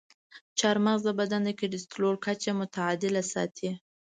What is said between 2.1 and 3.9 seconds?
کچه متعادله ساتي.